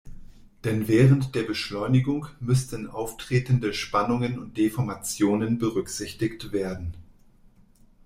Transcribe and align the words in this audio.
Denn 0.63 0.87
während 0.87 1.35
der 1.35 1.43
Beschleunigung 1.43 2.25
müssten 2.39 2.89
auftretende 2.89 3.71
Spannungen 3.71 4.39
und 4.39 4.57
Deformationen 4.57 5.59
berücksichtigt 5.59 6.51
werden. 6.51 6.95